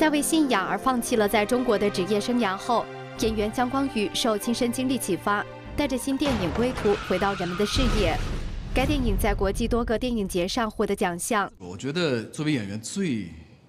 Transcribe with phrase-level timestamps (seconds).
[0.00, 2.86] 在为信仰而放弃了在中国的职业生涯后，
[3.18, 5.44] 演员姜光宇受亲身经历启发，
[5.76, 8.16] 带着新电影《归途》回到人们的视野。
[8.74, 11.52] 该电影在国际多个电影节上获得奖项。
[11.58, 13.28] 我觉得作为演员最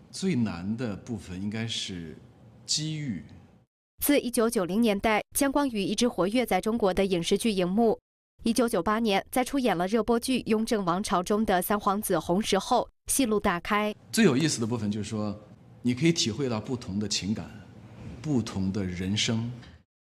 [0.09, 2.17] 最难的部分应该是
[2.65, 3.25] 机遇。
[4.01, 7.99] 自1990年代，姜光宇一直活跃在中国的影视剧荧幕。
[8.45, 13.93] 1998年，在出演了热播剧《雍正王朝》中的三皇子弘时后，戏路大开。
[14.13, 15.37] 最有意思的部分就是说，
[15.81, 17.49] 你可以体会到不同的情感，
[18.21, 19.51] 不同的人生。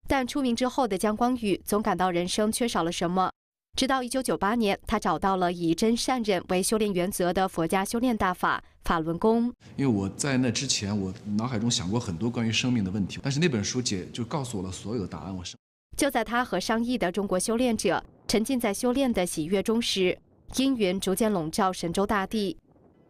[0.06, 3.30] 但出名之后的姜光宇总感到人生缺少了什么。
[3.76, 9.52] 直到1998年，他找到了以真善忍为修炼原则的佛家修炼大法法轮功。
[9.76, 15.34] 因为我在那之前，我脑海中想过很多关于生命的问题，但是那本书解就告诉我了所有的答案。
[15.34, 15.56] 我是
[15.96, 20.16] 就在他和上亿的中国修炼者沉浸在修炼的喜悦中时，
[20.56, 22.56] 阴云逐渐笼罩神州大地。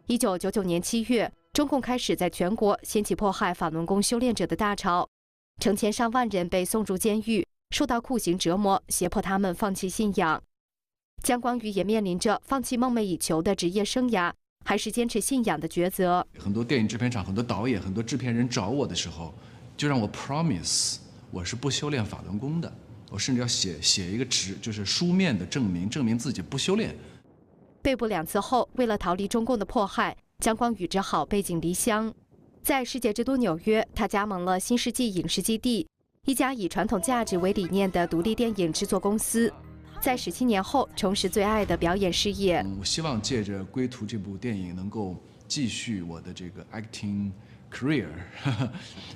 [0.07, 5.07] 1999年7月，中共开始在全国掀起迫害法轮功修炼者的大潮，
[5.61, 10.43] 成千上万人被送入监狱，受到酷刑折磨，胁迫他们放弃信仰。
[11.23, 14.33] 姜光宇也面临着放弃梦寐以求的职业生涯，
[14.65, 16.27] 还是坚持信仰的抉择。
[16.37, 19.33] 很多电影制片厂、很多导演、很多制片人找我的时候，
[19.77, 20.97] 就让我 promise
[21.31, 22.69] 我是不修炼法轮功的。
[23.09, 26.93] 我甚至要写写一个纸，就是书面的证明，证明自己不修炼。
[27.81, 32.13] 被捕两次后，为了逃离中共的迫害，姜光宇只好背井离乡。
[32.61, 35.87] 在世界之都纽约，他加盟了新世纪影视基地，
[36.25, 39.51] 一家以传统价值为理念的独立电影制作公司。
[40.01, 42.63] 在十七年后重拾最爱的表演事业。
[42.79, 45.15] 我希望借着《归途》这部电影，能够
[45.47, 47.31] 继续我的这个 acting
[47.71, 48.07] career，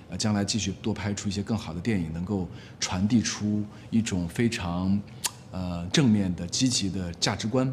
[0.10, 2.48] 呃， 将来继续多拍出一些更好的电影，能够
[2.80, 5.00] 传递出一种非常
[5.52, 7.72] 呃正面的、积极的价值观。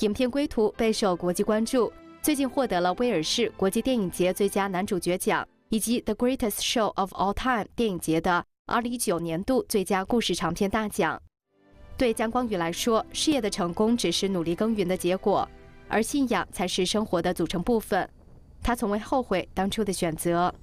[0.00, 1.90] 影片《归途》备受国际关注，
[2.22, 11.20] 最近获得了威尔士国际电影节最佳男主角奖，以及 The Greatest Show of All Time 电影节的二零一九年度最佳故事长片大奖。
[11.96, 15.48] 对姜光宇来说，事业的成功只是努力耕耘的结果，
[15.88, 18.06] 而信仰才是生活的组成部分。
[18.62, 20.54] 他从未后悔当初的选择。